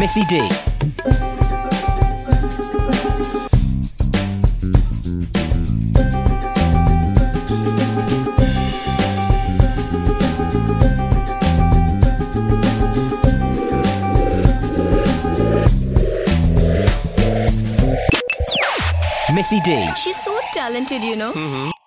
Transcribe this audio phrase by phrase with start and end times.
[0.00, 0.40] Missy D.
[19.34, 19.86] Missy D.
[19.96, 21.32] She's so talented, you know.
[21.32, 21.79] hot,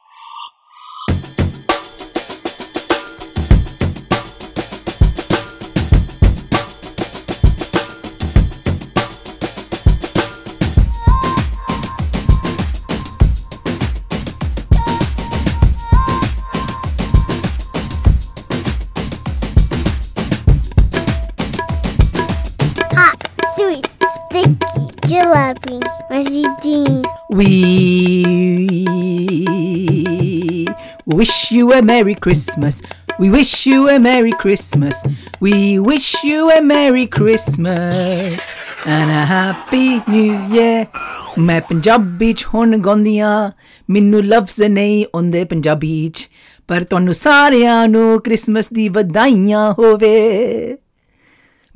[31.74, 32.82] you a Merry Christmas.
[33.20, 34.96] We wish you a Merry Christmas.
[35.40, 38.40] We wish you a Merry Christmas
[38.86, 40.86] and a Happy New Year.
[41.38, 43.52] ਮੈਂ ਪੰਜਾਬੀ ਚ ਹੁਣ ਗਾਉਂਦੀਆਂ
[43.90, 46.30] ਮੈਨੂੰ ਲਫ਼ਜ਼ ਨਹੀਂ ਆਉਂਦੇ ਪੰਜਾਬੀ ਚ
[46.68, 50.78] ਪਰ ਤੁਹਾਨੂੰ ਸਾਰਿਆਂ ਨੂੰ ਕ੍ਰਿਸਮਸ ਦੀ ਵਧਾਈਆਂ ਹੋਵੇ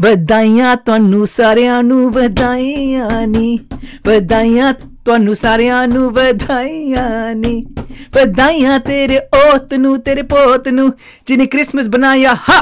[0.01, 3.59] ਵਧਾਈਆਂ ਤੁਹਾਨੂੰ ਸਾਰਿਆਂ ਨੂੰ ਵਧਾਈਆਂ ਨੀ
[4.05, 4.73] ਵਧਾਈਆਂ
[5.06, 7.66] ਤੁਹਾਨੂੰ ਸਾਰਿਆਂ ਨੂੰ ਵਧਾਈਆਂ ਨੀ
[8.14, 10.92] ਵਧਾਈਆਂ ਤੇਰੇ ਔਤ ਨੂੰ ਤੇਰੇ ਪੋਤ ਨੂੰ
[11.26, 12.60] ਜਿਹਨੇ ਕ੍ਰਿਸਮਸ ਬਣਾਇਆ ਹਾ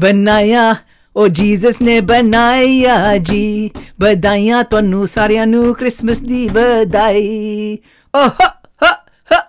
[0.00, 0.74] ਬਣਾਇਆ
[1.16, 3.70] ਉਹ ਜੀਸਸ ਨੇ ਬਣਾਇਆ ਜੀ
[4.00, 7.78] ਵਧਾਈਆਂ ਤੁਹਾਨੂੰ ਸਾਰਿਆਂ ਨੂੰ ਕ੍ਰਿਸਮਸ ਦੀ ਵਧਾਈ
[8.14, 8.48] ਓ ਹਾ
[8.82, 8.92] ਹਾ
[9.32, 9.42] ਹਾ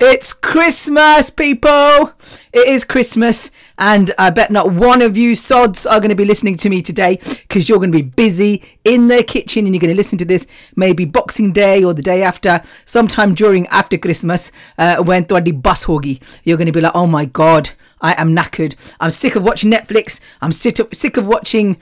[0.00, 2.12] It's Christmas, people.
[2.52, 6.25] It is Christmas, And I bet not one of you sods are going to be
[6.25, 9.79] listening to me today because you're going to be busy in the kitchen and you're
[9.79, 13.97] going to listen to this maybe Boxing Day or the day after, sometime during after
[13.97, 17.69] Christmas uh, when Thwadi bus hoggy, You're going to be like, oh my God,
[18.01, 18.75] I am knackered.
[18.99, 20.19] I'm sick of watching Netflix.
[20.41, 21.77] I'm sick of watching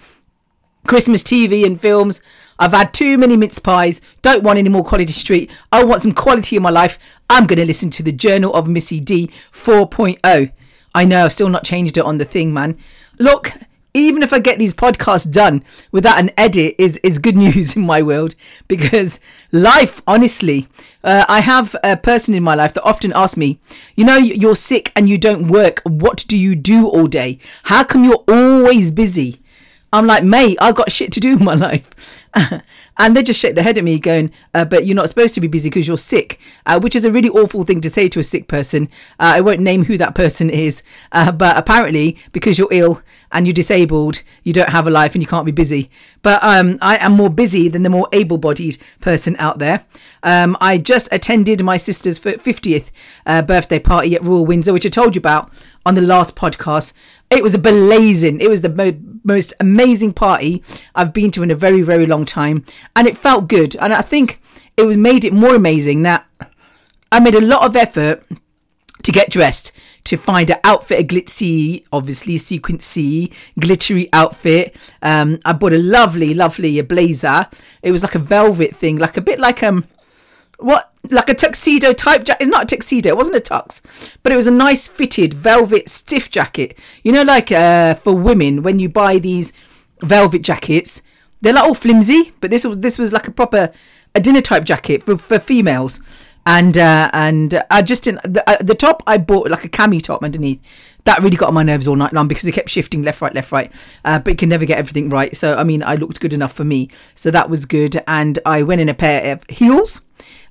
[0.86, 2.22] Christmas TV and films.
[2.60, 4.02] I've had too many mince pies.
[4.22, 5.52] Don't want any more quality street.
[5.72, 7.00] I want some quality in my life.
[7.30, 10.54] I'm going to listen to the Journal of Missy D 4.0.
[10.98, 12.76] I know I've still not changed it on the thing, man.
[13.20, 13.52] Look,
[13.94, 17.84] even if I get these podcasts done without an edit is is good news in
[17.84, 18.34] my world
[18.68, 19.20] because
[19.52, 20.68] life honestly
[21.04, 23.60] uh, I have a person in my life that often asks me
[23.96, 25.84] you know you're sick and you don't work.
[25.84, 27.38] What do you do all day?
[27.66, 29.40] How come you're always busy
[29.94, 31.90] I'm like, mate, I've got shit to do in my life.
[32.98, 35.42] and they just shake their head at me, going, uh, but you're not supposed to
[35.42, 38.20] be busy because you're sick, uh, which is a really awful thing to say to
[38.20, 38.90] a sick person.
[39.20, 43.48] Uh, I won't name who that person is, uh, but apparently, because you're ill and
[43.48, 45.90] you're disabled, you don't have a life and you can't be busy.
[46.22, 49.86] But um, I am more busy than the more able bodied person out there.
[50.24, 52.92] Um, I just attended my sister's 50th
[53.26, 55.52] uh, birthday party at Royal Windsor, which I told you about
[55.86, 56.94] on the last podcast.
[57.30, 58.40] It was a blazing.
[58.40, 60.64] It was the mo- most amazing party
[60.96, 63.76] I've been to in a very, very long time, and it felt good.
[63.78, 64.40] And I think
[64.76, 66.26] it was made it more amazing that
[67.12, 68.24] I made a lot of effort
[69.04, 69.72] to get dressed
[70.04, 74.76] to find an outfit, a glitzy, obviously sequency, glittery outfit.
[75.02, 77.48] Um, I bought a lovely, lovely blazer.
[77.82, 79.86] It was like a velvet thing, like a bit like um,
[80.58, 82.44] what like a tuxedo type jacket.
[82.44, 83.10] It's not a tuxedo.
[83.10, 86.78] It wasn't a tux, but it was a nice fitted velvet stiff jacket.
[87.04, 89.54] You know, like uh, for women when you buy these
[90.02, 91.02] velvet jackets,
[91.42, 93.72] they're like all flimsy, but this was this was like a proper
[94.16, 96.02] a dinner type jacket for, for females.
[96.46, 100.02] And uh, and I just didn't the, uh, the top I bought like a cami
[100.02, 100.62] top underneath.
[101.04, 103.34] That really got on my nerves all night long because it kept shifting left, right,
[103.34, 103.72] left, right.
[104.04, 105.36] Uh, but you can never get everything right.
[105.36, 108.02] So I mean, I looked good enough for me, so that was good.
[108.08, 110.02] And I went in a pair of heels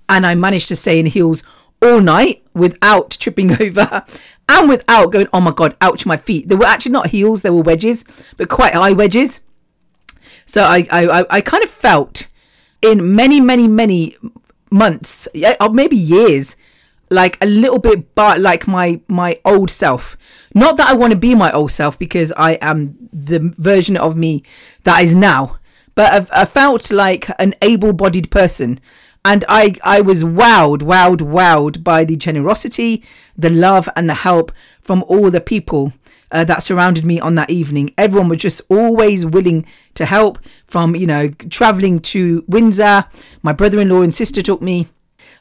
[0.09, 1.43] and I managed to stay in heels
[1.83, 4.05] all night without tripping over
[4.49, 6.49] and without going, oh my god, ouch, my feet.
[6.49, 8.05] They were actually not heels, they were wedges,
[8.37, 9.41] but quite high wedges.
[10.47, 12.29] So I, I, I- kind of felt
[12.83, 14.17] in many, many, many
[14.71, 15.27] months,
[15.61, 16.57] or maybe years,
[17.11, 20.17] like a little bit but like my my old self
[20.57, 24.17] not that i want to be my old self because i am the version of
[24.17, 24.43] me
[24.83, 25.57] that is now
[25.95, 28.81] but I've, I felt like an able-bodied person
[29.27, 33.03] and I, I was wowed, wowed, wowed by the generosity,
[33.37, 35.93] the love, and the help from all the people
[36.31, 37.93] uh, that surrounded me on that evening.
[37.99, 40.39] Everyone was just always willing to help.
[40.69, 43.07] From you know traveling to Windsor,
[43.43, 44.87] my brother-in-law and sister took me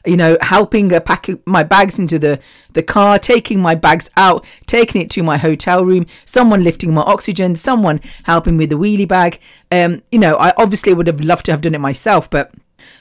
[0.04, 2.38] you know, helping uh, pack my bags into the,
[2.74, 7.02] the car, taking my bags out, taking it to my hotel room, someone lifting my
[7.02, 9.40] oxygen, someone helping with the wheelie bag.
[9.72, 12.52] Um, you know, I obviously would have loved to have done it myself, but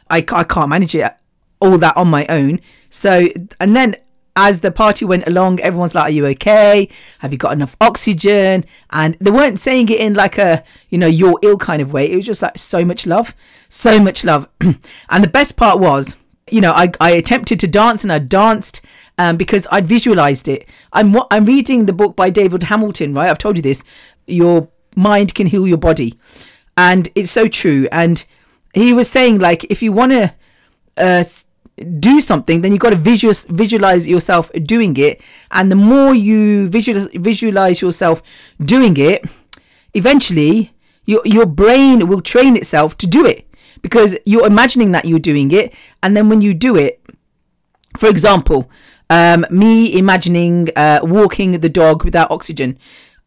[0.10, 1.12] I, I can't manage it
[1.60, 2.60] all that on my own.
[2.90, 3.28] So,
[3.60, 3.96] and then
[4.36, 6.90] as the party went along, everyone's like, "Are you okay?
[7.20, 11.08] Have you got enough oxygen?" And they weren't saying it in like a you know
[11.08, 12.12] you're ill kind of way.
[12.12, 13.36] It was just like so much love,
[13.70, 14.50] so much love.
[14.62, 16.16] and the best part was,
[16.52, 18.82] you know, I I attempted to dance and I danced.
[19.18, 20.68] Um, because I'd visualized it.
[20.92, 23.30] I'm I'm reading the book by David Hamilton, right?
[23.30, 23.82] I've told you this.
[24.28, 26.20] Your mind can heal your body,
[26.76, 27.88] and it's so true.
[27.94, 28.26] And
[28.76, 30.34] he was saying like, if you want to
[30.98, 31.24] uh,
[32.00, 35.22] do something, then you've got to visualize, visualize yourself doing it.
[35.52, 38.22] And the more you visualize, visualize yourself
[38.60, 39.26] doing it,
[39.94, 40.74] eventually
[41.06, 43.48] your, your brain will train itself to do it
[43.82, 45.74] because you're imagining that you're doing it.
[46.04, 47.02] And then when you do it,
[47.98, 48.70] for example,
[49.10, 52.78] um, me imagining uh, walking the dog without oxygen.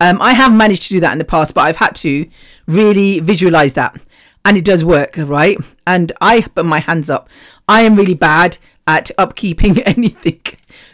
[0.01, 2.29] Um, I have managed to do that in the past, but I've had to
[2.67, 4.01] really visualize that.
[4.45, 5.59] And it does work, right?
[5.87, 7.29] And I put my hands up.
[7.69, 10.41] I am really bad at upkeeping anything.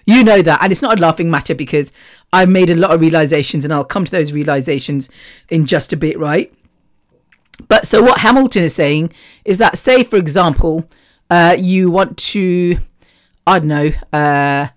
[0.04, 0.62] You know that.
[0.62, 1.92] And it's not a laughing matter because
[2.32, 5.08] I've made a lot of realizations and I'll come to those realizations
[5.48, 6.52] in just a bit, right?
[7.68, 9.12] But so what Hamilton is saying
[9.44, 10.88] is that, say, for example,
[11.30, 12.78] uh, you want to,
[13.46, 14.68] I don't know, uh,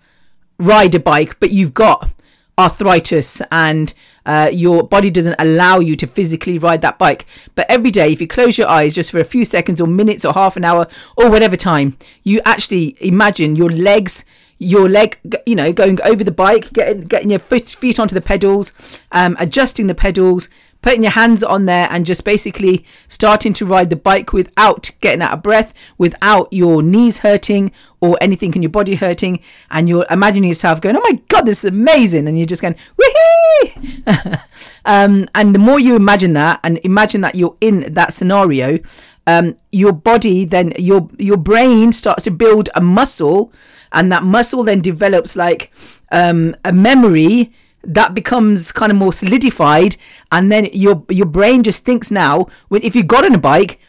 [0.60, 2.12] ride a bike, but you've got
[2.58, 3.94] arthritis and
[4.28, 7.26] uh, your body doesn't allow you to physically ride that bike.
[7.56, 10.26] But every day, if you close your eyes just for a few seconds or minutes
[10.26, 10.86] or half an hour
[11.16, 14.24] or whatever time, you actually imagine your legs
[14.60, 18.22] your leg, you know, going over the bike, getting getting your feet, feet onto the
[18.22, 18.74] pedals,
[19.12, 20.50] um, adjusting the pedals,
[20.88, 25.22] putting your hands on there, and just basically starting to ride the bike without getting
[25.22, 30.06] out of breath, without your knees hurting or anything in your body hurting, and you're
[30.10, 33.74] imagining yourself going, "Oh my god, this is amazing!" and you're just going, "Wee!"
[34.86, 38.80] um, and the more you imagine that, and imagine that you're in that scenario,
[39.28, 43.52] um, your body then your your brain starts to build a muscle
[43.92, 45.70] and that muscle then develops like
[46.14, 47.52] um, a memory
[47.88, 49.96] that becomes kind of more solidified
[50.32, 53.80] and then your your brain just thinks now when if you got on a bike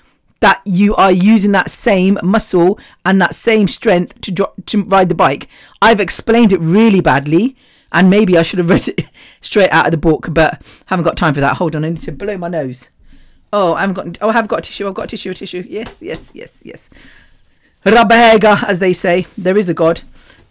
[0.40, 5.08] that you are using that same muscle and that same strength to dro- to ride
[5.08, 5.48] the bike
[5.82, 7.56] i've explained it really badly
[7.92, 9.04] and maybe i should have read it
[9.40, 11.98] straight out of the book but haven't got time for that hold on i need
[11.98, 12.88] to blow my nose
[13.52, 15.34] oh i haven't got oh i have got a tissue i've got a tissue a
[15.34, 16.88] tissue yes yes yes yes
[17.84, 19.26] Rabahega, as they say.
[19.36, 20.02] There is a God.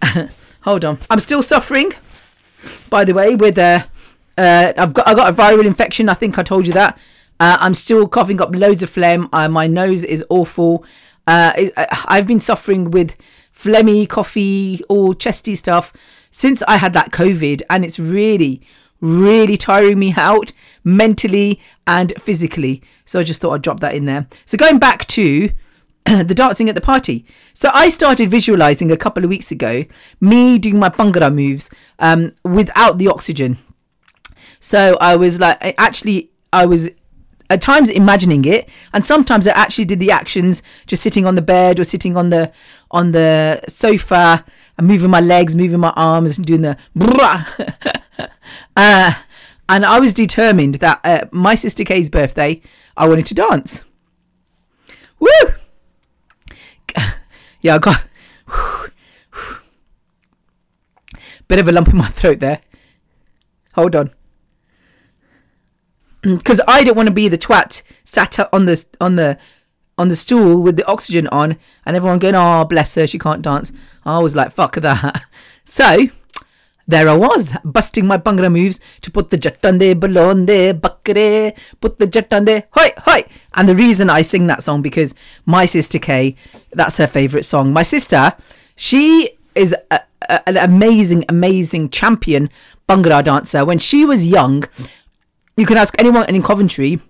[0.62, 0.98] Hold on.
[1.10, 1.92] I'm still suffering,
[2.90, 3.86] by the way, with uh,
[4.38, 6.10] uh, I've got I got a viral infection.
[6.10, 6.98] I think I told you that.
[7.40, 9.30] Uh, I'm still coughing up loads of phlegm.
[9.32, 10.84] Uh, my nose is awful.
[11.28, 11.52] Uh,
[12.08, 13.16] I've been suffering with
[13.54, 15.94] phlegmy, coffee, all chesty stuff
[16.32, 18.62] since I had that COVID, and it's really,
[19.02, 20.52] really tiring me out
[20.84, 22.82] mentally and physically.
[23.06, 24.28] So I just thought I'd drop that in there.
[24.46, 25.50] So going back to
[26.24, 27.26] the dancing at the party.
[27.54, 29.84] So I started visualizing a couple of weeks ago
[30.22, 31.70] me doing my bhangra moves
[32.00, 33.58] um, without the oxygen.
[34.62, 36.90] So I was like, actually, I was
[37.50, 41.42] at times imagining it, and sometimes I actually did the actions just sitting on the
[41.42, 42.52] bed or sitting on the
[42.92, 44.46] on the sofa
[44.78, 46.78] and moving my legs, moving my arms, and doing the.
[48.76, 49.14] uh,
[49.70, 52.62] and I was determined that my sister Kay's birthday,
[52.96, 53.84] I wanted to dance.
[55.20, 55.28] Woo!
[57.62, 58.08] yeah, I got
[61.48, 62.62] bit of a lump in my throat there.
[63.76, 64.12] Hold on,
[66.24, 69.38] mm, because I don't want to be the twat sat on the on the
[69.98, 73.42] on the stool with the oxygen on, and everyone going, "Oh, bless her, she can't
[73.42, 73.72] dance."
[74.06, 75.24] I was like, "Fuck that."
[75.70, 76.08] So
[76.88, 82.08] there I was, busting my bhangra moves to put the jattande balonde bakre, put the
[82.08, 83.24] jattande hoi hoi.
[83.58, 86.36] And the reason I sing that song because my sister Kay,
[86.72, 87.74] that's her favourite song.
[87.74, 88.34] My sister,
[88.76, 90.00] she is a,
[90.30, 92.52] a, an amazing, amazing champion
[92.88, 93.66] bhangra dancer.
[93.66, 94.64] When she was young,
[95.58, 97.02] you can ask anyone in Coventry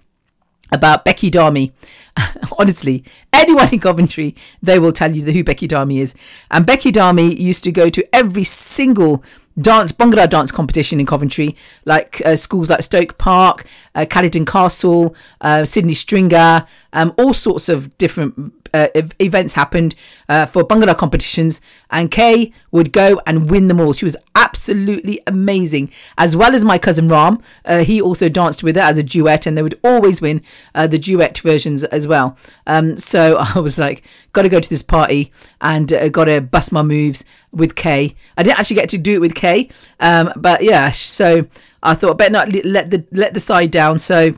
[0.72, 1.74] about Becky Darmy.
[2.58, 6.16] Honestly, anyone in Coventry, they will tell you who Becky Darmy is.
[6.50, 9.24] And Becky Darmy used to go to every single
[9.60, 15.16] dance bhangra dance competition in Coventry, like uh, schools like Stoke Park, uh, Caludon Castle,
[15.42, 19.96] uh, Sidney Stringer, um, all sorts of different uh, events happened
[20.30, 23.94] uh, for bhangra competitions, and Kay would go and win them all.
[23.94, 27.42] She was absolutely amazing, as well as my cousin Ram.
[27.66, 30.42] Uh, he also danced with her as a duet, and they would always win
[30.76, 32.38] uh, the duet versions as well.
[32.66, 34.04] Um, so I was like,
[34.34, 35.32] got to go to this party
[35.62, 38.16] and uh, got to bust my moves with Kay.
[38.38, 39.70] I didn't actually get to do it with Kay,
[40.00, 40.92] um, but yeah.
[40.92, 41.48] So
[41.82, 44.00] I thought better not let the let the side down.
[44.00, 44.36] So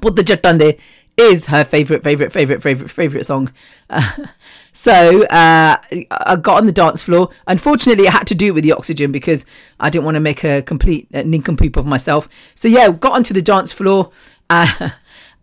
[0.00, 0.74] put the jet on there
[1.20, 3.52] is her favorite, favorite, favorite, favorite, favorite song.
[3.88, 4.10] Uh,
[4.72, 5.76] So uh,
[6.10, 7.30] I got on the dance floor.
[7.46, 9.44] Unfortunately, I had to do with the oxygen because
[9.78, 12.28] I didn't want to make a complete uh, nincompoop of myself.
[12.54, 14.10] So yeah, got onto the dance floor.
[14.48, 14.90] Uh,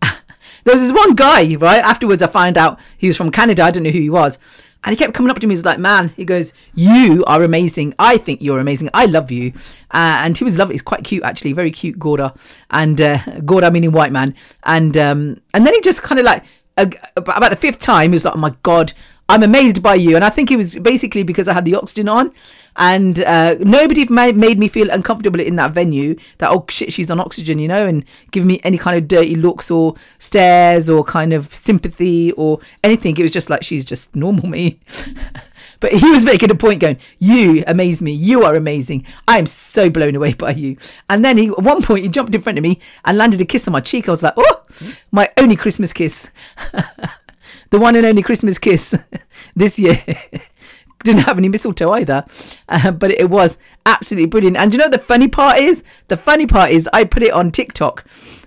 [0.64, 1.84] there was this one guy, right?
[1.84, 3.64] Afterwards, I find out he was from Canada.
[3.64, 4.38] I didn't know who he was.
[4.84, 5.52] And he kept coming up to me.
[5.52, 7.94] He's like, "Man," he goes, "You are amazing.
[7.98, 8.90] I think you're amazing.
[8.94, 9.52] I love you."
[9.90, 10.74] Uh, and he was lovely.
[10.74, 12.34] He's quite cute, actually, very cute, Gorda,
[12.70, 14.34] and uh, Gorda meaning white man.
[14.62, 16.44] And um, and then he just kind of like
[16.78, 18.92] uh, about the fifth time, he was like, "Oh my god,
[19.28, 22.08] I'm amazed by you." And I think it was basically because I had the oxygen
[22.08, 22.32] on,
[22.76, 26.16] and uh, nobody made, me feel uncomfortable in that venue.
[26.38, 29.36] That oh shit, she's on oxygen, you know, and give me any kind of dirty
[29.36, 33.16] looks or stares or kind of sympathy or anything.
[33.16, 34.78] It was just like she's just normal me.
[35.80, 38.12] But he was making a point going, You amaze me.
[38.12, 39.06] You are amazing.
[39.26, 40.76] I am so blown away by you.
[41.08, 43.44] And then he, at one point, he jumped in front of me and landed a
[43.44, 44.08] kiss on my cheek.
[44.08, 44.62] I was like, Oh,
[45.12, 46.30] my only Christmas kiss.
[47.70, 48.98] the one and only Christmas kiss
[49.56, 50.02] this year.
[51.04, 52.24] Didn't have any mistletoe either,
[52.68, 53.56] uh, but it was
[53.86, 54.56] absolutely brilliant.
[54.56, 57.52] And you know the funny part is, the funny part is, I put it on
[57.52, 58.04] TikTok,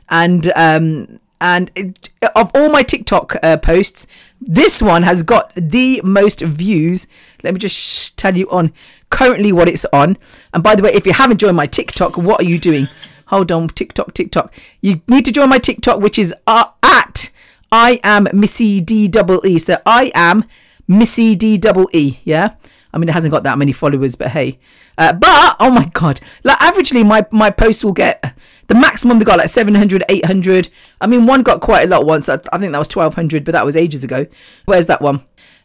[0.09, 4.05] and um, and it, of all my TikTok uh, posts,
[4.39, 7.07] this one has got the most views.
[7.41, 8.73] Let me just sh- tell you on
[9.09, 10.17] currently what it's on.
[10.53, 12.87] And by the way, if you haven't joined my TikTok, what are you doing?
[13.27, 14.53] Hold on, TikTok, TikTok.
[14.81, 17.31] You need to join my TikTok, which is uh, at
[17.71, 19.57] I am Missy D double E.
[19.59, 20.45] So I am
[20.87, 22.19] Missy D double E.
[22.23, 22.55] Yeah.
[22.93, 24.59] I mean, it hasn't got that many followers, but hey.
[24.97, 28.35] Uh, but oh my god, like averagely, my my posts will get
[28.67, 30.69] the maximum they got like 700, 800.
[30.99, 32.27] I mean, one got quite a lot once.
[32.27, 34.27] I, I think that was 1200, but that was ages ago.
[34.65, 35.21] Where's that one?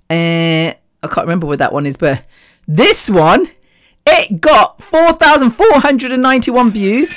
[0.08, 0.72] Uh,
[1.02, 2.25] I can't remember what that one is, but
[2.66, 3.48] this one
[4.06, 7.14] it got 4,491 views,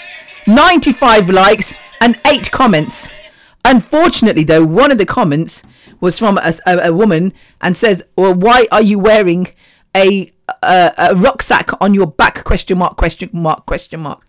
[0.47, 3.07] 95 likes, and eight comments.
[3.65, 5.63] Unfortunately, though, one of the comments
[5.99, 9.49] was from a, a, a woman and says, "Well, why are you wearing
[9.95, 10.31] a,
[10.63, 12.95] a a rucksack on your back?" Question mark?
[12.95, 13.65] Question mark?
[13.65, 14.27] Question mark?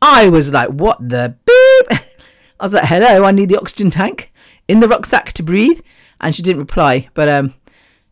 [0.00, 2.00] I was like, "What the beep?"
[2.60, 4.32] I was like, "Hello, I need the oxygen tank
[4.68, 5.80] in the rucksack to breathe,"
[6.20, 7.08] and she didn't reply.
[7.14, 7.54] But um,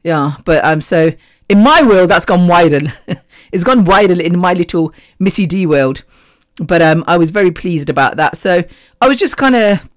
[0.02, 1.12] yeah, but um, so
[1.49, 2.80] in my world, that's gone wider.
[3.52, 6.04] it's gone wider in my little Missy D world.
[6.58, 8.37] But um, I was very pleased about that.
[8.37, 8.64] So
[9.00, 9.90] I was just kind of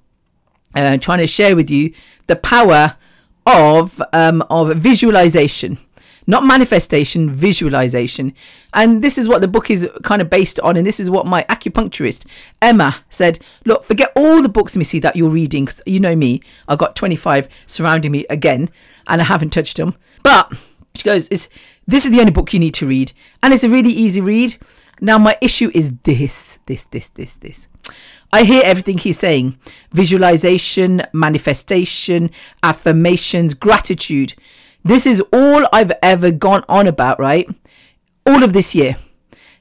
[0.76, 1.94] uh, trying to share with you
[2.28, 2.96] the power
[3.46, 5.78] of um, of visualization
[6.30, 8.36] not manifestation visualization.
[8.72, 11.26] And this is what the book is kind of based on and this is what
[11.26, 12.28] my acupuncturist
[12.62, 16.42] emma said look forget all the books missy that you're reading because you know me.
[16.68, 18.70] I've got 25 surrounding me again
[19.08, 20.54] and i haven't touched them but
[20.94, 23.12] she goes this is the only book you need to read
[23.42, 24.56] and it's a really easy read.
[25.02, 27.68] Now my issue is this this this this this
[28.32, 29.58] I hear everything he's saying
[29.92, 32.30] visualization, manifestation,
[32.62, 34.36] affirmations, gratitude.
[34.84, 37.50] This is all I've ever gone on about, right?
[38.26, 38.98] All of this year.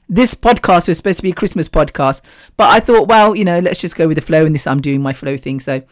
[0.07, 2.21] This podcast was supposed to be a Christmas podcast,
[2.57, 4.45] but I thought, well, you know, let's just go with the flow.
[4.45, 5.59] And this, I'm doing my flow thing.
[5.59, 5.83] So,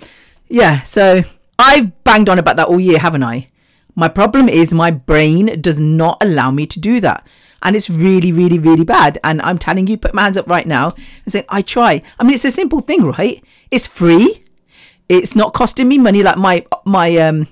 [0.48, 1.22] yeah, so
[1.60, 3.50] I've banged on about that all year, haven't I?
[3.96, 7.28] My problem is my brain does not allow me to do that
[7.62, 9.20] and it's really, really, really bad.
[9.24, 12.02] And I'm telling you, put my hands up right now and say, I try.
[12.20, 13.44] I mean, it's a simple thing, right?
[13.72, 14.44] It's free.
[15.10, 16.24] It's not costing me money.
[16.24, 17.48] Like my my um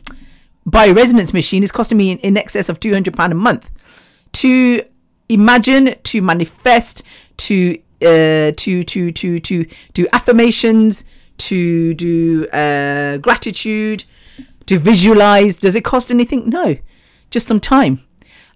[0.67, 3.71] bioresonance machine is costing me in, in excess of two hundred pound a month
[4.33, 4.83] to
[5.29, 7.03] imagine, to manifest,
[7.37, 11.05] to uh, to to to to do affirmations,
[11.37, 14.03] to do uh, gratitude,
[14.65, 15.57] to visualize.
[15.57, 16.49] Does it cost anything?
[16.49, 16.77] No,
[17.31, 18.01] just some time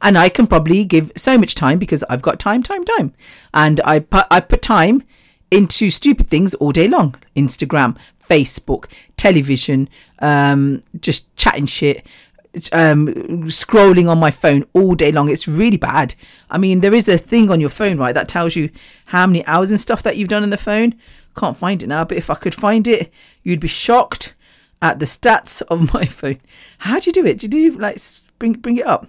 [0.01, 3.13] and I can probably give so much time because I've got time, time, time,
[3.53, 5.03] and I put I put time
[5.51, 8.85] into stupid things all day long: Instagram, Facebook,
[9.17, 9.89] television,
[10.19, 12.05] um, just chatting shit,
[12.71, 13.07] um,
[13.45, 15.29] scrolling on my phone all day long.
[15.29, 16.15] It's really bad.
[16.49, 18.69] I mean, there is a thing on your phone, right, that tells you
[19.05, 20.95] how many hours and stuff that you've done on the phone.
[21.35, 23.11] Can't find it now, but if I could find it,
[23.43, 24.35] you'd be shocked
[24.81, 26.39] at the stats of my phone.
[26.79, 27.39] How do you do it?
[27.39, 27.97] Do you do like
[28.39, 29.07] bring bring it up?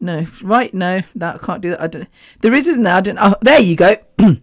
[0.00, 0.72] No, right?
[0.74, 1.80] No, that I can't do that.
[1.80, 2.08] I don't.
[2.40, 2.94] There is, isn't there?
[2.94, 3.18] I don't.
[3.20, 3.96] Oh, there you go.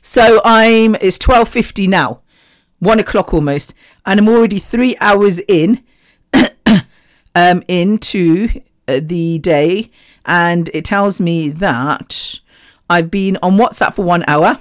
[0.00, 0.94] so I'm.
[0.96, 2.20] It's twelve fifty now,
[2.78, 3.74] one o'clock almost,
[4.06, 5.82] and I'm already three hours in,
[7.34, 8.48] um, into
[8.86, 9.90] uh, the day,
[10.24, 12.40] and it tells me that
[12.88, 14.60] I've been on WhatsApp for one hour.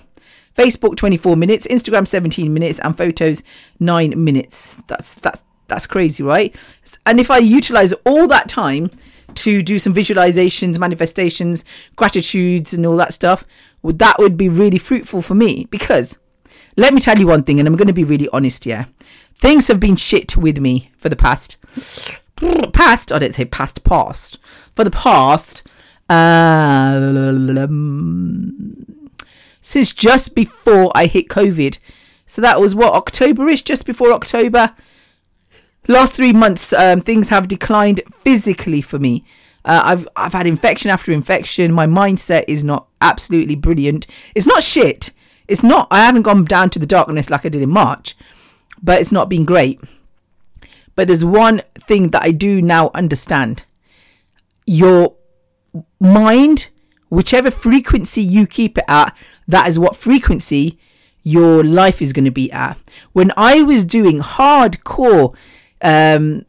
[0.55, 3.41] Facebook 24 minutes, Instagram 17 minutes, and photos
[3.79, 4.75] 9 minutes.
[4.87, 6.55] That's that's that's crazy, right?
[7.05, 8.91] And if I utilize all that time
[9.37, 13.45] to do some visualizations, manifestations, gratitudes, and all that stuff,
[13.81, 16.17] well, that would be really fruitful for me because
[16.75, 18.87] let me tell you one thing, and I'm going to be really honest here.
[19.35, 21.57] Things have been shit with me for the past
[22.73, 24.39] past, I don't say past, past,
[24.75, 25.63] for the past,
[26.09, 26.99] uh,
[29.61, 31.79] since just before I hit COVID.
[32.25, 34.75] So that was what, October-ish, just before October.
[35.87, 39.25] Last three months, um, things have declined physically for me.
[39.65, 41.71] Uh, I've I've had infection after infection.
[41.73, 44.07] My mindset is not absolutely brilliant.
[44.35, 45.11] It's not shit.
[45.47, 45.87] It's not.
[45.91, 48.15] I haven't gone down to the darkness like I did in March,
[48.81, 49.79] but it's not been great.
[50.95, 53.65] But there's one thing that I do now understand.
[54.65, 55.15] Your
[55.99, 56.69] mind,
[57.09, 59.15] whichever frequency you keep it at,
[59.47, 60.79] that is what frequency
[61.23, 62.77] your life is going to be at.
[63.13, 65.35] When I was doing hardcore
[65.83, 66.45] um,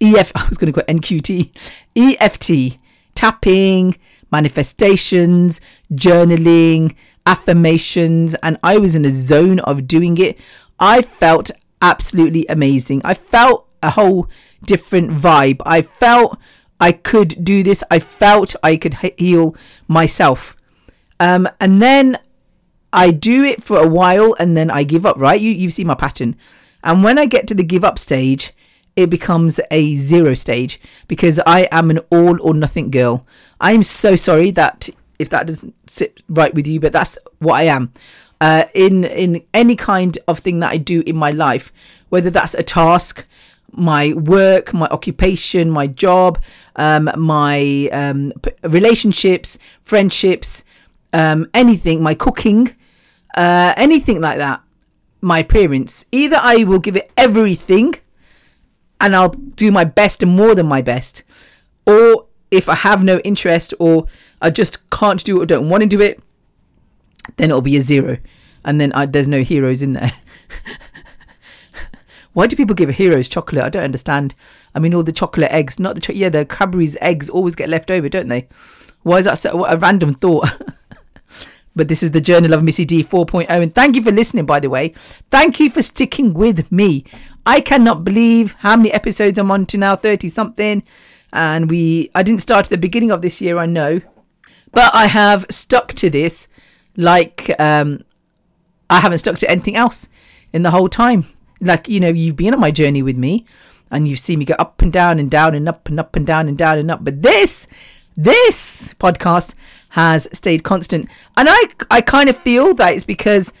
[0.00, 1.50] EF, I was going to go NQT,
[1.96, 2.78] EFT,
[3.14, 3.96] tapping,
[4.30, 5.60] manifestations,
[5.92, 6.94] journaling,
[7.26, 10.38] affirmations, and I was in a zone of doing it.
[10.78, 13.00] I felt absolutely amazing.
[13.04, 14.28] I felt a whole
[14.64, 15.60] different vibe.
[15.64, 16.38] I felt
[16.80, 17.84] I could do this.
[17.90, 20.56] I felt I could heal myself.
[21.20, 22.18] Um, and then
[22.92, 25.40] I do it for a while and then I give up, right?
[25.40, 26.36] You, you see my pattern.
[26.84, 28.52] And when I get to the give up stage,
[28.94, 33.26] it becomes a zero stage because I am an all or nothing girl.
[33.60, 34.88] I'm so sorry that
[35.18, 37.92] if that doesn't sit right with you, but that's what I am
[38.40, 41.72] uh, in in any kind of thing that I do in my life,
[42.10, 43.24] whether that's a task,
[43.72, 46.38] my work, my occupation, my job,
[46.76, 50.64] um, my um, relationships, friendships,
[51.12, 52.74] um, anything, my cooking,
[53.36, 54.62] uh, anything like that,
[55.24, 56.04] my appearance.
[56.12, 57.94] Either I will give it everything
[59.00, 61.24] and I'll do my best and more than my best,
[61.86, 64.06] or if I have no interest or
[64.40, 66.22] I just can't do it or don't want to do it,
[67.36, 68.18] then it'll be a zero,
[68.64, 70.12] and then I, there's no heroes in there.
[72.34, 73.64] Why do people give heroes chocolate?
[73.64, 74.34] I don't understand.
[74.74, 77.68] I mean, all the chocolate eggs, not the cho- yeah, the Cadbury's eggs always get
[77.68, 78.48] left over, don't they?
[79.02, 79.56] Why is that so?
[79.56, 80.48] What a random thought.
[81.76, 84.46] but this is the Journal of Missy D 4.0, and thank you for listening.
[84.46, 84.88] By the way,
[85.30, 87.04] thank you for sticking with me.
[87.46, 90.82] I cannot believe how many episodes I'm on to now, thirty something,
[91.32, 92.10] and we.
[92.14, 94.00] I didn't start at the beginning of this year, I know,
[94.72, 96.48] but I have stuck to this
[96.96, 98.04] like um,
[98.88, 100.08] I haven't stuck to anything else
[100.52, 101.24] in the whole time.
[101.60, 103.46] Like, you know, you've been on my journey with me
[103.90, 106.26] and you've seen me go up and down and down and up and up and
[106.26, 107.02] down and down and up.
[107.02, 107.66] But this,
[108.16, 109.54] this podcast
[109.94, 111.08] has stayed constant.
[111.36, 113.52] And I, I kind of feel that it's because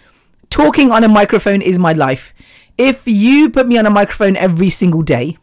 [0.50, 2.34] talking on a microphone is my life.
[2.76, 5.38] If you put me on a microphone every single day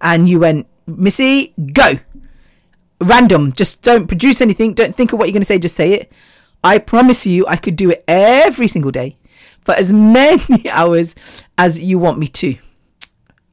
[0.00, 1.92] and you went, Missy, go,
[3.00, 5.92] random, just don't produce anything, don't think of what you're going to say, just say
[5.92, 6.12] it.
[6.64, 9.16] I promise you, I could do it every single day
[9.60, 11.14] for as many hours
[11.56, 12.56] as you want me to.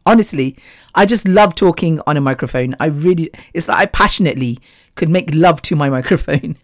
[0.08, 0.58] Honestly,
[0.96, 2.76] I just love talking on a microphone.
[2.80, 4.60] I really, it's like I passionately
[4.96, 6.58] could make love to my microphone.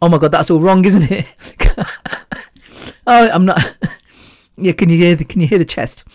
[0.00, 1.26] oh my god, that's all wrong, isn't it?
[3.06, 3.60] oh, I'm not.
[4.56, 5.24] yeah, can you hear the?
[5.24, 6.06] Can you hear the chest?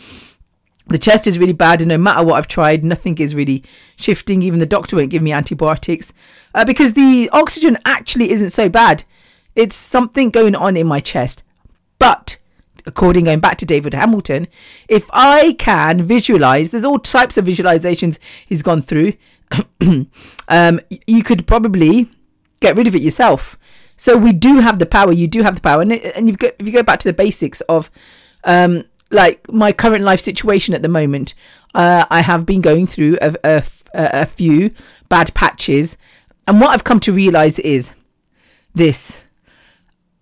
[0.87, 3.63] The chest is really bad, and no matter what I've tried, nothing is really
[3.97, 4.41] shifting.
[4.41, 6.13] Even the doctor won't give me antibiotics
[6.55, 9.03] uh, because the oxygen actually isn't so bad.
[9.53, 11.43] It's something going on in my chest.
[11.99, 12.37] But
[12.87, 14.47] according going back to David Hamilton,
[14.87, 19.13] if I can visualize, there's all types of visualizations he's gone through.
[20.47, 22.09] um, you could probably
[22.59, 23.57] get rid of it yourself.
[23.97, 25.11] So we do have the power.
[25.11, 27.13] You do have the power, and and you go, if you go back to the
[27.13, 27.89] basics of,
[28.43, 31.33] um, like my current life situation at the moment,
[31.73, 34.71] uh, I have been going through a, a, a few
[35.09, 35.97] bad patches,
[36.45, 37.93] and what I've come to realize is
[38.75, 39.23] this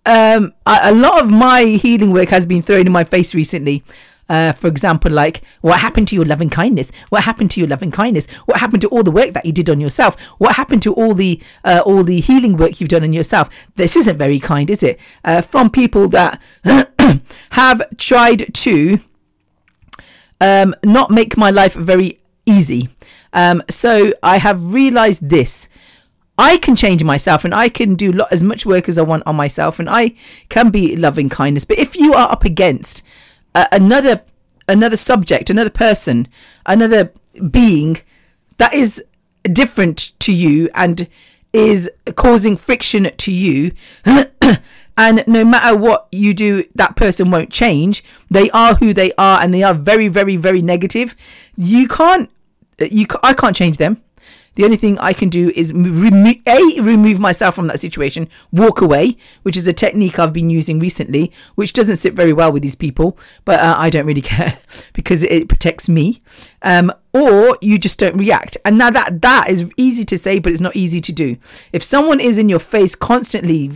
[0.06, 3.82] um, a, lot of my healing work has been thrown in my face recently.
[4.28, 6.90] Uh, for example, like what happened to your loving kindness?
[7.10, 8.26] What happened to your loving kindness?
[8.46, 10.20] What happened to all the work that you did on yourself?
[10.38, 13.48] What happened to all the uh, all the healing work you've done on yourself?
[13.76, 14.98] This isn't very kind, is it?
[15.24, 16.40] Uh, from people that
[17.50, 18.98] have tried to
[20.40, 22.88] um, not make my life very easy.
[23.32, 25.68] Um, so I have realized this.
[26.38, 29.22] I can change myself and I can do lo- as much work as I want
[29.26, 30.14] on myself and I
[30.48, 31.64] can be loving kindness.
[31.64, 33.02] But if you are up against
[33.54, 34.22] uh, another
[34.68, 36.28] another subject, another person,
[36.66, 37.12] another
[37.50, 37.98] being
[38.58, 39.02] that is
[39.44, 41.08] different to you and
[41.52, 43.70] is causing friction to you
[44.98, 48.04] and no matter what you do that person won't change.
[48.30, 51.16] They are who they are and they are very very very negative.
[51.56, 52.30] You can't
[52.78, 54.02] you I can't change them
[54.56, 58.80] the only thing I can do is remo- a remove myself from that situation, walk
[58.80, 62.62] away, which is a technique I've been using recently, which doesn't sit very well with
[62.62, 64.58] these people, but uh, I don't really care
[64.92, 66.20] because it protects me.
[66.62, 68.58] Um, or you just don't react.
[68.64, 71.38] And now that that is easy to say, but it's not easy to do.
[71.72, 73.70] If someone is in your face constantly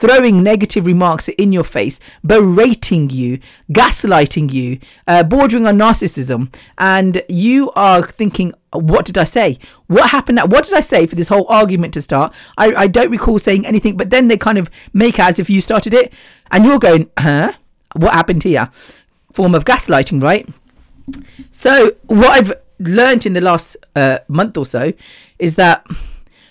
[0.00, 3.38] throwing negative remarks in your face, berating you,
[3.70, 9.58] gaslighting you, uh, bordering on narcissism, and you are thinking, what did I say?
[9.88, 10.36] What happened?
[10.36, 10.46] Now?
[10.46, 12.32] What did I say for this whole argument to start?
[12.56, 15.60] I, I don't recall saying anything, but then they kind of make as if you
[15.60, 16.12] started it,
[16.50, 17.52] and you're going, huh?
[17.94, 18.70] What happened here?
[19.32, 20.48] Form of gaslighting, right?
[21.50, 24.92] So, what I've learned in the last uh, month or so
[25.38, 25.86] is that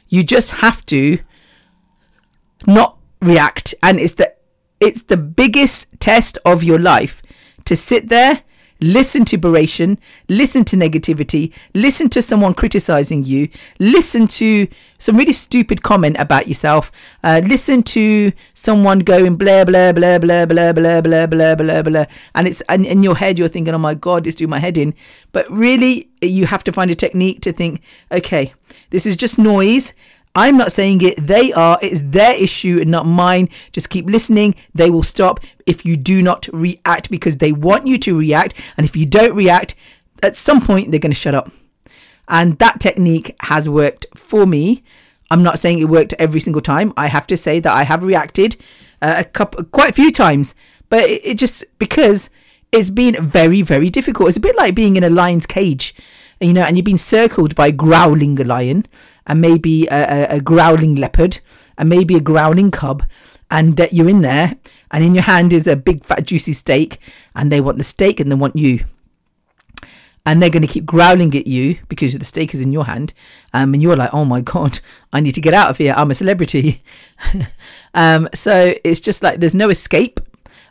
[0.09, 1.19] you just have to
[2.67, 4.34] not react, and it's the
[4.79, 7.21] it's the biggest test of your life
[7.65, 8.43] to sit there,
[8.82, 15.34] listen to beration, listen to negativity, listen to someone criticizing you, listen to some really
[15.34, 16.91] stupid comment about yourself,
[17.23, 22.05] uh, listen to someone going blah blah blah blah blah blah blah blah blah blah,
[22.36, 24.77] and it's and in your head you're thinking, oh my god, it's doing my head
[24.77, 24.93] in,
[25.34, 28.53] but really you have to find a technique to think, okay,
[28.91, 29.93] this is just noise.
[30.39, 31.28] I'm not saying it.
[31.28, 31.78] They are.
[31.82, 33.49] It's their issue, and not mine.
[33.73, 34.56] Just keep listening.
[34.73, 38.54] They will stop if you do not react because they want you to react.
[38.78, 39.75] And if you don't react,
[40.23, 41.52] at some point they're going to shut up.
[42.30, 44.82] And that technique has worked for me.
[45.30, 46.93] I'm not saying it worked every single time.
[46.95, 48.56] I have to say that I have reacted
[49.02, 50.56] uh, a couple, quite a few times,
[50.88, 52.30] but it, it just because
[52.71, 54.30] it's been very, very difficult.
[54.30, 55.93] It's a bit like being in a lion's cage,
[56.39, 58.86] you know, and you've been circled by growling lion
[59.27, 61.39] and maybe a, a, a growling leopard
[61.77, 63.03] and maybe a growling cub,
[63.51, 64.58] and that you're in there,
[64.91, 66.99] and in your hand is a big fat juicy steak,
[67.36, 68.84] and they want the steak and they want you.
[70.25, 73.13] And they're going to keep growling at you because the steak is in your hand.
[73.53, 74.79] Um, and you're like, oh my God,
[75.13, 75.93] I need to get out of here.
[75.95, 76.84] I'm a celebrity.
[77.95, 80.19] um, so it's just like there's no escape.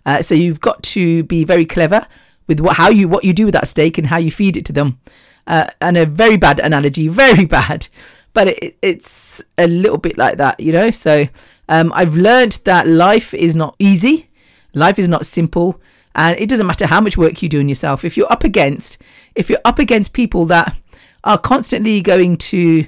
[0.04, 2.06] Uh, so you've got to be very clever
[2.46, 4.64] with what how you what you do with that steak and how you feed it
[4.66, 5.00] to them.
[5.46, 7.88] Uh, and a very bad analogy, very bad,
[8.32, 10.90] but it, it's a little bit like that, you know.
[10.90, 11.28] So
[11.68, 14.28] um, I've learned that life is not easy,
[14.74, 15.80] life is not simple,
[16.14, 18.04] and it doesn't matter how much work you do on yourself.
[18.04, 18.98] If you're up against,
[19.34, 20.76] if you're up against people that
[21.24, 22.86] are constantly going to,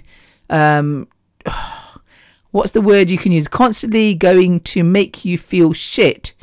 [0.49, 1.09] um,
[2.51, 3.49] what's the word you can use?
[3.49, 6.35] Constantly going to make you feel shit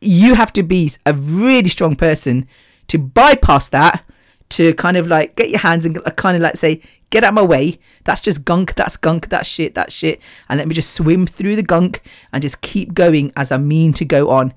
[0.00, 2.46] you have to be a really strong person
[2.88, 4.04] to bypass that
[4.50, 7.34] to kind of like get your hands and kind of like say get out of
[7.34, 7.78] my way.
[8.04, 8.74] That's just gunk.
[8.74, 9.28] That's gunk.
[9.28, 9.74] That's shit.
[9.74, 10.20] That's shit.
[10.48, 13.92] And let me just swim through the gunk and just keep going as i mean
[13.94, 14.52] to go on.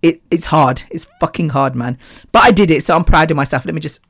[0.00, 0.84] It, it's hard.
[0.90, 1.98] It's fucking hard man.
[2.32, 3.64] But i did it so i'm proud of myself.
[3.64, 4.00] Let me just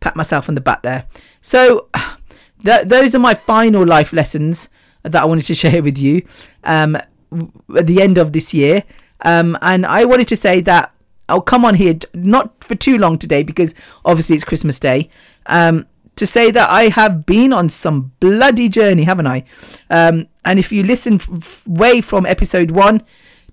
[0.00, 1.06] pat myself on the back there.
[1.40, 1.88] So
[2.64, 4.68] th- those are my final life lessons
[5.02, 6.24] that i wanted to share with you
[6.64, 8.84] um, at the end of this year.
[9.24, 10.92] Um, and I wanted to say that
[11.32, 15.08] I'll come on here, not for too long today, because obviously it's Christmas Day,
[15.46, 19.44] um, to say that I have been on some bloody journey, haven't I?
[19.88, 23.02] Um, and if you listen f- way from episode one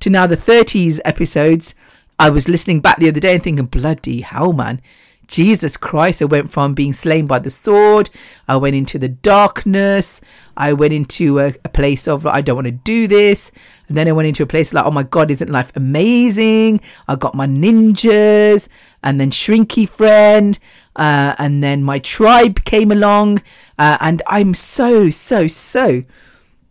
[0.02, 1.74] to now the 30s episodes,
[2.20, 4.82] I was listening back the other day and thinking, bloody hell, man.
[5.30, 8.10] Jesus Christ, I went from being slain by the sword,
[8.48, 10.22] I went into the darkness,
[10.58, 13.52] I went into a, a place of, I don't want to do this.
[13.88, 16.82] And then I went into a place like, oh my God, isn't life amazing?
[17.08, 18.70] I got my ninjas,
[19.04, 20.58] and then Shrinky Friend,
[20.96, 23.44] uh, and then my tribe came along.
[23.78, 26.04] Uh, and I'm so, so, so.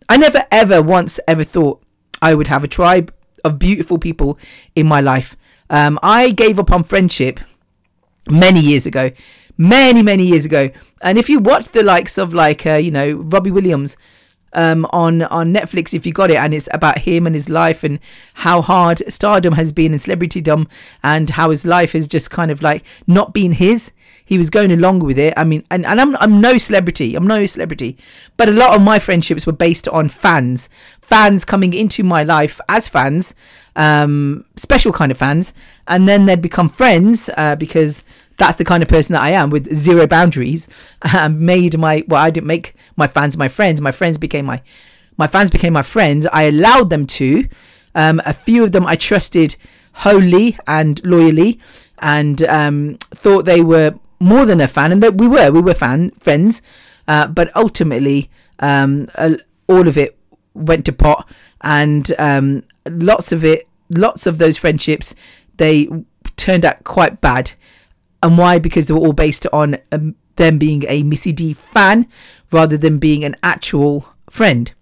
[0.09, 1.81] I never, ever once ever thought
[2.21, 3.13] I would have a tribe
[3.45, 4.37] of beautiful people
[4.75, 5.37] in my life.
[5.69, 7.39] Um, I gave up on friendship
[8.29, 9.11] many years ago.
[9.57, 10.69] Many many years ago.
[11.01, 13.97] And if you watch the likes of like uh, you know robbie williams
[14.53, 17.83] um, on on netflix if you got it and it's about him and his life
[17.83, 17.99] and
[18.35, 20.67] how hard stardom has been and celebritydom
[21.03, 23.91] and how his life has just kind of like not been his
[24.29, 27.27] he was going along with it i mean and, and I'm, I'm no celebrity i'm
[27.27, 27.97] no celebrity
[28.37, 30.69] but a lot of my friendships were based on fans
[31.01, 33.33] fans coming into my life as fans
[33.79, 35.53] um, special kind of fans,
[35.87, 38.03] and then they'd become friends uh, because
[38.35, 40.67] that's the kind of person that I am with zero boundaries.
[41.01, 43.79] I made my well, I didn't make my fans my friends.
[43.79, 44.61] My friends became my
[45.17, 46.27] my fans became my friends.
[46.27, 47.47] I allowed them to.
[47.95, 49.55] Um, a few of them I trusted
[49.93, 51.59] wholly and loyally,
[51.99, 55.51] and um, thought they were more than a fan, and that we were.
[55.51, 56.61] We were fan friends,
[57.07, 58.29] uh, but ultimately,
[58.59, 59.07] um,
[59.67, 60.17] all of it
[60.53, 61.27] went to pot,
[61.61, 65.15] and um, lots of it lots of those friendships
[65.57, 65.87] they
[66.37, 67.51] turned out quite bad.
[68.23, 68.59] And why?
[68.59, 72.07] Because they were all based on um, them being a Missy D fan
[72.51, 74.73] rather than being an actual friend.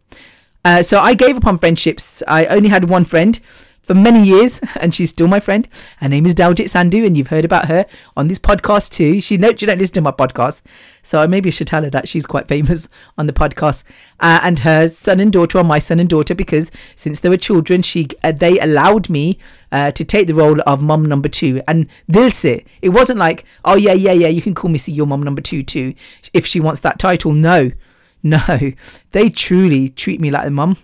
[0.64, 2.24] Uh, so I gave up on friendships.
[2.28, 3.40] I only had one friend
[3.88, 5.68] for many years, and she's still my friend.
[5.98, 7.86] Her name is Daljit Sandhu, and you've heard about her
[8.18, 9.22] on this podcast too.
[9.22, 10.62] She knows you don't listen to my podcast,
[11.02, 13.84] so I maybe I should tell her that she's quite famous on the podcast.
[14.20, 17.38] Uh, and her son and daughter are my son and daughter because since they were
[17.38, 19.40] children, she uh, they allowed me
[19.72, 21.62] uh, to take the role of mum number two.
[21.68, 25.08] And Dilse, it wasn't like, oh yeah, yeah, yeah, you can call me see your
[25.08, 25.96] mum number two too
[26.34, 27.32] if she wants that title.
[27.32, 27.72] No,
[28.24, 28.74] no,
[29.12, 30.76] they truly treat me like a mum.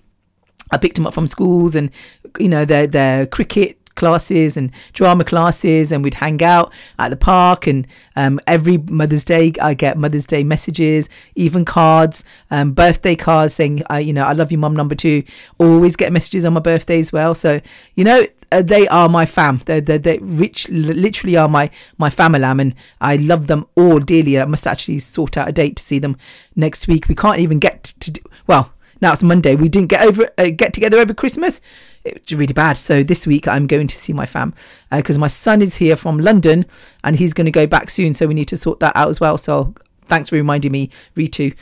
[0.72, 1.92] I picked them up from schools and
[2.40, 7.16] you know their their cricket classes and drama classes and we'd hang out at the
[7.16, 13.16] park and um, every mother's day i get mother's day messages even cards um, birthday
[13.16, 15.24] cards saying I, you know i love you mum number two.
[15.58, 17.36] Always get messages on my birthday as well.
[17.36, 17.62] So
[17.96, 19.60] you know uh, they are my fam.
[19.66, 24.40] They they they rich literally are my my family and i love them all dearly.
[24.40, 26.18] I must actually sort out a date to see them
[26.56, 27.08] next week.
[27.08, 29.56] We can't even get to do, well now it's Monday.
[29.56, 31.60] We didn't get over uh, get together over Christmas.
[32.06, 32.78] It's really bad.
[32.78, 34.54] So this week I'm going to see my fam
[34.92, 36.66] because uh, my son is here from London
[37.04, 38.14] and he's going to go back soon.
[38.14, 39.38] So we need to sort that out as well.
[39.38, 39.74] So
[40.06, 41.56] thanks for reminding me, Ritu.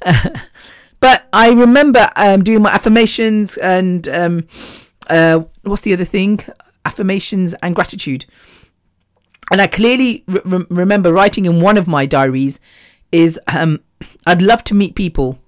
[1.00, 4.46] but I remember um, doing my affirmations and um,
[5.08, 6.40] uh, what's the other thing?
[6.84, 8.26] Affirmations and gratitude.
[9.52, 12.58] And I clearly re- remember writing in one of my diaries
[13.12, 13.80] is um,
[14.26, 15.38] I'd love to meet people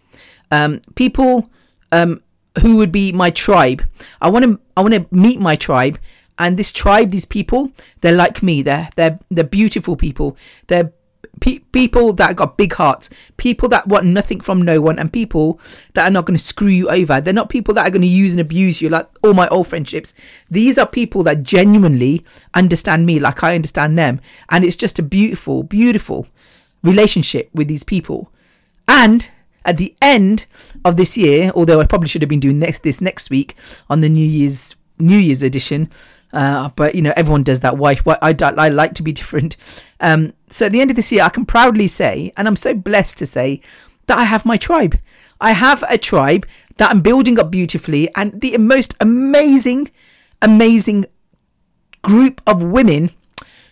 [0.51, 1.51] um, people
[1.93, 2.23] um,
[2.61, 3.83] who would be my tribe.
[4.21, 5.99] I want to I want to meet my tribe,
[6.39, 8.63] and this tribe, these people, they're like me.
[8.63, 10.37] They're they're they're beautiful people.
[10.67, 10.93] They're
[11.41, 13.11] pe- people that got big hearts.
[13.37, 15.61] People that want nothing from no one, and people
[15.95, 17.21] that are not going to screw you over.
[17.21, 19.67] They're not people that are going to use and abuse you like all my old
[19.67, 20.15] friendships.
[20.51, 25.03] These are people that genuinely understand me like I understand them, and it's just a
[25.03, 26.27] beautiful, beautiful
[26.83, 28.31] relationship with these people.
[28.89, 29.29] And
[29.67, 30.47] at the end
[30.85, 33.55] of this year, although I probably should have been doing next this next week
[33.91, 35.91] on the New Year's New Year's edition.
[36.33, 37.77] Uh, but you know everyone does that.
[37.77, 37.97] Why?
[37.97, 39.57] why I, I like to be different.
[40.01, 42.75] Um, so at the end of this year, I can proudly say, and I'm so
[42.75, 43.61] blessed to say,
[44.07, 44.99] that I have my tribe.
[45.41, 49.91] I have a tribe that I'm building up beautifully, and the most amazing,
[50.41, 51.07] amazing
[52.03, 53.11] group of women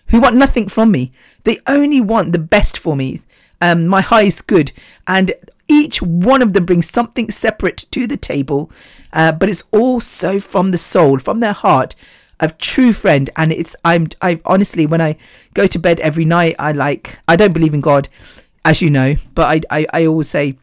[0.09, 1.13] who want nothing from me.
[1.45, 3.21] They only want the best for me,
[3.61, 4.73] um, my highest good,
[5.07, 5.33] and
[5.69, 8.71] each one of them brings something separate to the table,
[9.13, 11.95] uh, but it's also from the soul, from their heart.
[12.41, 15.17] A true friend, and it's I'm I honestly when I
[15.55, 18.09] go to bed every night, I like I don't believe in God,
[18.65, 20.59] as you know, but I I, I always say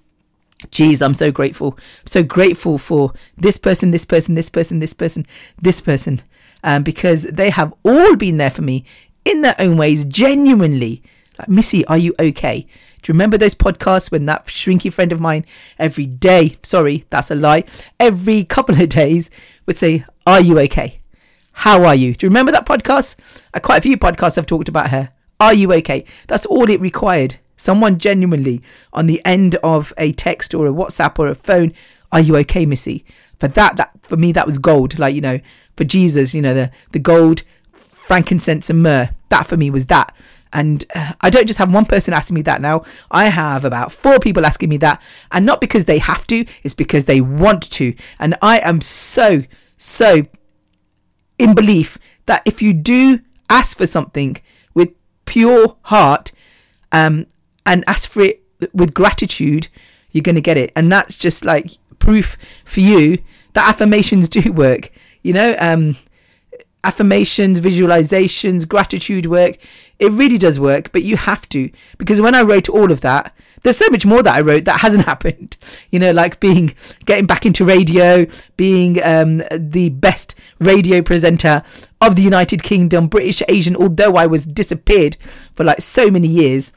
[0.70, 1.78] Geez, I'm so grateful.
[2.06, 5.26] so grateful for this person, this person, this person, this person,
[5.60, 6.22] this person,
[6.64, 8.86] um, because they have all been there for me
[9.26, 11.02] in their own ways, genuinely.
[11.40, 12.68] Like, Missy, are you okay?
[13.02, 15.46] Do you remember those podcasts when that shrinky friend of mine
[15.80, 17.64] every day, sorry, that's a lie,
[18.00, 19.30] every couple of days
[19.66, 21.02] would say, Are you okay?
[21.54, 22.14] How are you?
[22.14, 23.16] Do you remember that podcast?
[23.54, 25.12] Uh, quite a few podcasts have talked about her.
[25.40, 26.06] Are you okay?
[26.28, 27.40] That's all it required.
[27.58, 28.62] Someone genuinely
[28.94, 31.74] on the end of a text or a WhatsApp or a phone,
[32.12, 33.06] Are you okay, Missy?
[33.40, 35.00] For that, that for me, that was gold.
[35.00, 35.40] Like, you know,
[35.76, 37.42] for Jesus, you know, the, the gold,
[37.74, 39.10] frankincense, and myrrh.
[39.30, 40.14] That for me was that.
[40.54, 42.84] And uh, I don't just have one person asking me that now.
[43.10, 45.02] I have about four people asking me that.
[45.32, 47.94] And not because they have to, it's because they want to.
[48.20, 49.44] And I am so,
[49.78, 50.24] so
[51.38, 54.38] in belief that if you do ask for something
[54.74, 54.90] with
[55.26, 56.32] pure heart
[56.92, 57.26] um,
[57.66, 59.70] and ask for it with gratitude,
[60.12, 60.72] you're going to get it.
[60.76, 63.20] And that's just like proof for you
[63.54, 64.92] that affirmations do work.
[65.24, 65.96] You know, um,
[66.84, 69.58] affirmations, visualizations, gratitude work.
[70.02, 71.70] It really does work, but you have to.
[72.00, 74.82] Because when I wrote all of that, there's so much more that I wrote that
[74.82, 75.58] hasn't happened.
[75.92, 76.74] You know, like being
[77.06, 78.26] getting back into radio,
[78.58, 81.62] being um, the best radio presenter
[82.02, 85.18] of the United Kingdom, British Asian, although I was disappeared
[85.54, 86.72] for like so many years.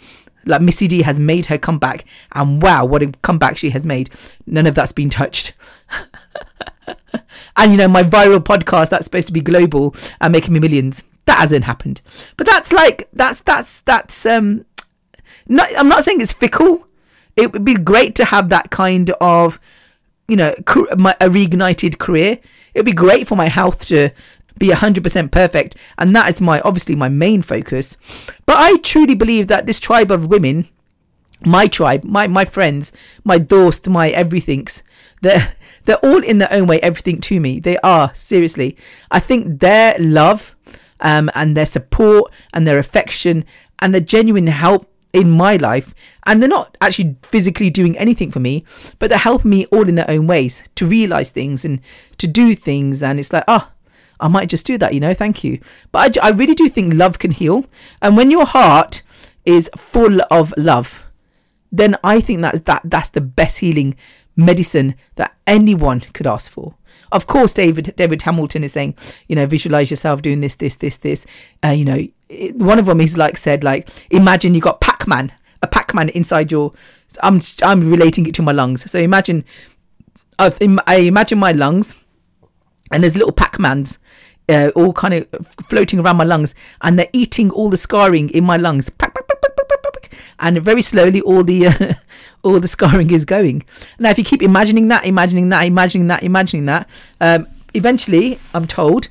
[0.45, 4.11] Like Missy D has made her comeback, and wow, what a comeback she has made.
[4.47, 5.55] None of that's been touched.
[7.57, 11.05] and you know my viral podcast that's supposed to be global and making me millions
[11.27, 12.01] that hasn't happened
[12.37, 14.65] but that's like that's that's that's um
[15.47, 16.87] not i'm not saying it's fickle
[17.37, 19.59] it would be great to have that kind of
[20.29, 20.55] you know
[20.97, 22.39] my, a reignited career
[22.75, 24.11] it would be great for my health to
[24.57, 27.97] be 100% perfect and that is my obviously my main focus
[28.47, 30.69] but i truly believe that this tribe of women
[31.45, 32.93] my tribe my my friends
[33.25, 34.85] my dost my everythings
[35.23, 37.61] they're they're all in their own way everything to me.
[37.61, 38.77] They are seriously.
[39.11, 40.55] I think their love
[41.05, 43.45] um, and their support and their affection
[43.79, 45.95] and their genuine help in my life
[46.27, 48.65] and they're not actually physically doing anything for me
[48.99, 51.81] but they're helping me all in their own ways to realize things and
[52.19, 53.71] to do things and it's like oh
[54.21, 55.61] I might just do that, you know, thank you.
[55.93, 57.67] But I really do think love can heal.
[58.01, 59.03] And when your heart
[59.45, 61.07] is full of love,
[61.71, 63.97] then I think that, that that's the best healing
[64.37, 66.75] medicine that anyone could ask for.
[67.15, 68.97] Of course, David David Hamilton is saying,
[69.29, 71.25] you know, visualize yourself doing this, this, this, this.
[71.65, 75.07] Uh, you know, it, one of them is like said, like, imagine you got Pac
[75.07, 76.73] Man, a Pac Man inside your.
[77.23, 78.91] I'm I'm relating it to my lungs.
[78.91, 79.45] So imagine,
[80.41, 81.95] I've, I imagine my lungs,
[82.91, 84.01] and there's little Pac Mans.
[84.47, 88.45] Uh, all kind of floating around my lungs, and they're eating all the scarring in
[88.45, 88.91] my lungs.
[90.39, 91.95] And very slowly, all the uh,
[92.45, 93.65] all the scarring is going.
[93.99, 96.89] Now, if you keep imagining that, imagining that, imagining that, imagining that,
[97.21, 99.09] um, eventually, I'm told,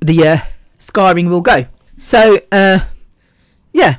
[0.00, 0.38] the uh,
[0.78, 1.66] scarring will go.
[1.98, 2.80] So, uh,
[3.72, 3.96] yeah,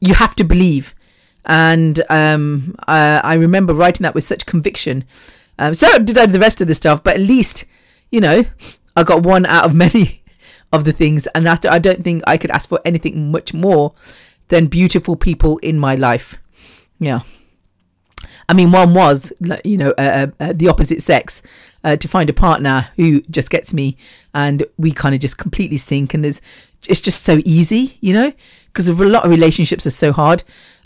[0.00, 0.94] you have to believe.
[1.44, 5.04] And um, uh, I remember writing that with such conviction.
[5.58, 7.64] Um, so did I the rest of the stuff, but at least,
[8.10, 8.44] you know,
[8.96, 10.22] I got one out of many
[10.72, 13.92] of the things, and that I don't think I could ask for anything much more
[14.48, 16.38] than beautiful people in my life.
[16.98, 17.20] Yeah.
[18.48, 19.32] I mean, one was,
[19.64, 21.42] you know, uh, uh, the opposite sex,
[21.84, 23.96] uh, to find a partner who just gets me,
[24.34, 26.40] and we kind of just completely sync, and there's,
[26.88, 28.32] it's just so easy, you know,
[28.66, 30.42] because a lot of relationships are so hard.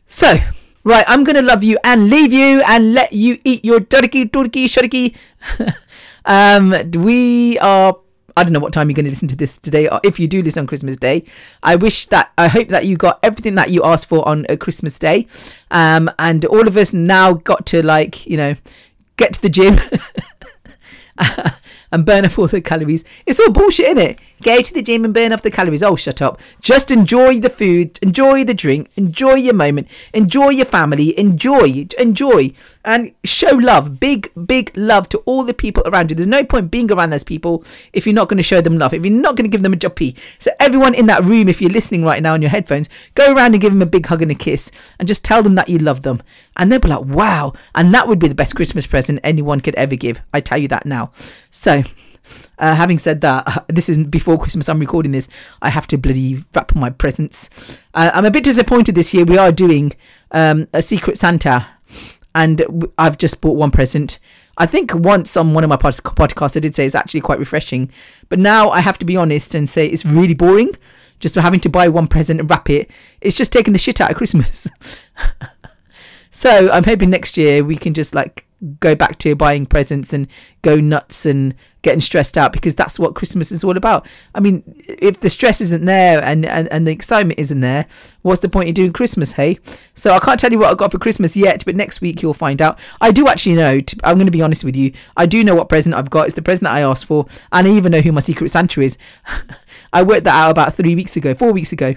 [0.07, 0.38] So,
[0.85, 4.68] right, I'm gonna love you and leave you and let you eat your turkey, turkey,
[4.68, 5.16] shuriki.
[6.25, 7.97] um, we are
[8.37, 10.27] I don't know what time you're going to listen to this today, or if you
[10.27, 11.25] do listen on Christmas Day.
[11.62, 14.57] I wish that, I hope that you got everything that you asked for on a
[14.57, 15.29] Christmas Day.
[15.70, 18.55] Um, and all of us now got to, like, you know,
[19.16, 19.77] get to the gym
[21.92, 23.05] and burn off all the calories.
[23.25, 24.20] It's all bullshit, isn't it?
[24.42, 25.83] Go to the gym and burn off the calories.
[25.83, 26.40] Oh, shut up.
[26.61, 32.53] Just enjoy the food, enjoy the drink, enjoy your moment, enjoy your family, enjoy, enjoy,
[32.85, 33.99] and show love.
[33.99, 36.14] Big, big love to all the people around you.
[36.14, 38.92] There's no point being around those people if you're not going to show them love,
[38.92, 40.16] if you're not going to give them a juppy.
[40.38, 43.55] So, everyone in that room, if you're listening right now on your headphones, go around
[43.55, 45.79] and give them a big hug and a kiss and just tell them that you
[45.79, 46.23] love them.
[46.57, 47.53] And they'll be like, wow.
[47.75, 50.20] And that would be the best Christmas present anyone could ever give.
[50.33, 51.12] I tell you that now.
[51.51, 51.83] So,
[52.59, 54.68] uh, having said that, this is before Christmas.
[54.68, 55.29] I'm recording this.
[55.62, 57.79] I have to bloody wrap my presents.
[57.94, 59.25] Uh, I'm a bit disappointed this year.
[59.25, 59.92] We are doing
[60.31, 61.66] um, a Secret Santa,
[62.35, 64.18] and I've just bought one present.
[64.57, 67.38] I think once on one of my pod- podcasts, I did say it's actually quite
[67.38, 67.90] refreshing.
[68.29, 70.70] But now I have to be honest and say it's really boring.
[71.20, 74.11] Just having to buy one present and wrap it, it's just taking the shit out
[74.11, 74.68] of Christmas.
[76.35, 78.44] So I'm hoping next year we can just like
[78.81, 80.27] go back to buying presents and
[80.62, 84.05] go nuts and getting stressed out because that's what Christmas is all about.
[84.35, 87.87] I mean, if the stress isn't there and, and, and the excitement isn't there,
[88.23, 89.61] what's the point in doing Christmas, hey?
[89.94, 92.35] So I can't tell you what I got for Christmas yet, but next week you'll
[92.35, 92.81] find out.
[93.01, 95.55] I do actually know, to, I'm going to be honest with you, I do know
[95.55, 96.27] what present I've got.
[96.27, 98.81] It's the present that I asked for, and I even know who my Secret Santa
[98.81, 98.99] is.
[99.92, 101.94] I worked that out about three weeks ago, four weeks ago.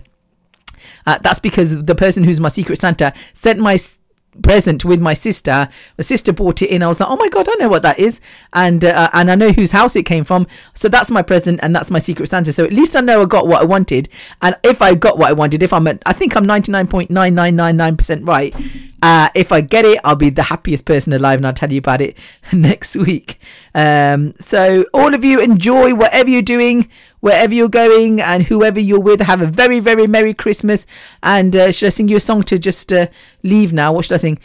[1.07, 3.77] Uh, that's because the person who's my Secret Santa sent my
[4.41, 5.69] present with my sister.
[5.97, 6.83] My sister bought it in.
[6.83, 8.19] I was like, oh my god, I know what that is,
[8.53, 10.47] and uh, and I know whose house it came from.
[10.73, 12.53] So that's my present, and that's my Secret Santa.
[12.53, 14.09] So at least I know I got what I wanted.
[14.41, 16.87] And if I got what I wanted, if I'm, at, I think I'm ninety nine
[16.87, 18.55] point nine nine nine nine percent right.
[19.01, 21.77] Uh, if I get it, I'll be the happiest person alive, and I'll tell you
[21.79, 22.17] about it
[22.53, 23.39] next week.
[23.75, 28.99] Um, so all of you enjoy whatever you're doing wherever you're going and whoever you're
[28.99, 29.21] with.
[29.21, 30.85] Have a very, very Merry Christmas.
[31.23, 33.07] And uh, should I sing you a song to just uh,
[33.43, 33.93] leave now?
[33.93, 34.39] What should I sing?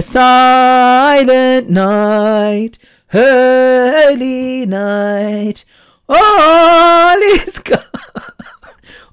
[0.00, 2.78] Silent night,
[3.12, 5.64] holy night,
[6.08, 7.84] all is gone,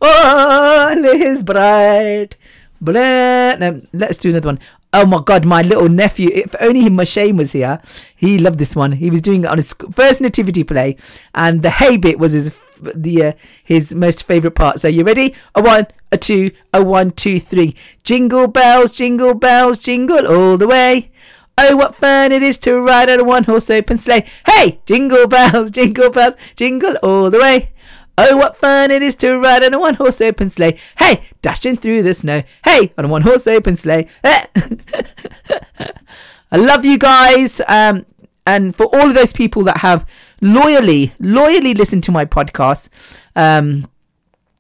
[0.01, 2.35] all is bright.
[2.79, 3.55] Blah.
[3.55, 4.59] No, let's do another one.
[4.93, 6.29] Oh my god, my little nephew.
[6.33, 7.81] If only him, Shane was here.
[8.15, 8.93] He loved this one.
[8.93, 10.97] He was doing it on his first nativity play,
[11.35, 13.31] and the hay bit was his the uh,
[13.63, 14.79] his most favorite part.
[14.79, 15.35] So you ready?
[15.55, 17.75] A one, a two, a one, two, three.
[18.03, 21.11] Jingle bells, jingle bells, jingle all the way.
[21.59, 24.25] Oh, what fun it is to ride on a one horse open sleigh.
[24.45, 27.71] Hey, jingle bells, jingle bells, jingle all the way.
[28.17, 30.79] Oh, what fun it is to ride on a one horse open sleigh.
[30.97, 32.41] Hey, dashing through the snow.
[32.63, 34.07] Hey, on a one horse open sleigh.
[34.23, 34.45] Eh.
[36.51, 37.61] I love you guys.
[37.67, 38.05] Um,
[38.47, 40.05] and for all of those people that have
[40.41, 42.89] loyally, loyally listened to my podcast,
[43.35, 43.87] um,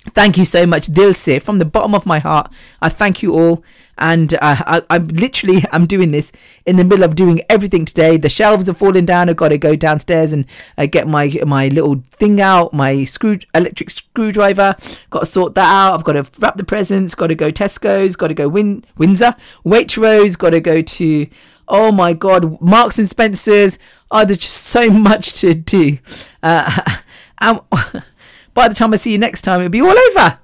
[0.09, 2.51] thank you so much, Dilse, from the bottom of my heart.
[2.81, 3.63] I thank you all.
[3.97, 6.31] And uh, I, I'm literally, I'm doing this
[6.65, 8.17] in the middle of doing everything today.
[8.17, 9.29] The shelves are falling down.
[9.29, 10.45] I've got to go downstairs and
[10.77, 14.75] uh, get my my little thing out, my screw electric screwdriver.
[15.09, 15.93] Got to sort that out.
[15.95, 17.15] I've got to wrap the presents.
[17.15, 18.15] Got to go Tesco's.
[18.15, 19.35] Got to go Win- Windsor,
[19.65, 20.37] Waitrose.
[20.37, 21.27] Got to go to
[21.69, 23.77] oh my god, Marks and Spencers.
[24.09, 25.97] Oh, there's just so much to do.
[26.41, 26.97] Uh,
[27.39, 27.59] And
[28.53, 30.39] by the time I see you next time, it'll be all over.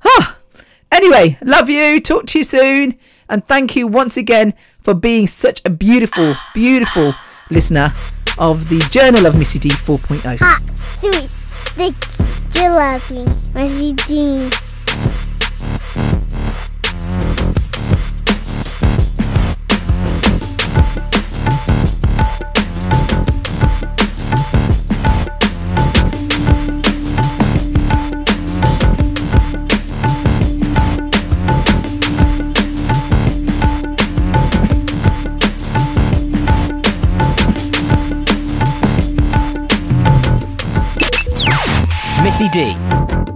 [0.00, 0.34] Huh.
[0.90, 2.00] Anyway, love you.
[2.00, 2.98] Talk to you soon.
[3.28, 7.14] And thank you once again for being such a beautiful, beautiful
[7.50, 7.90] listener
[8.38, 10.38] of the Journal of Missy D 4.0.
[10.40, 10.62] Hot,
[10.98, 11.34] sweet,
[13.54, 14.50] Missy D.
[42.38, 43.35] Missy D.